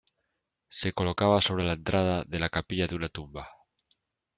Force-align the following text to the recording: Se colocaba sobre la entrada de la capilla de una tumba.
Se 0.69 0.93
colocaba 0.93 1.41
sobre 1.41 1.63
la 1.63 1.73
entrada 1.73 2.23
de 2.23 2.39
la 2.39 2.49
capilla 2.49 2.87
de 2.87 2.95
una 2.95 3.09
tumba. 3.09 3.47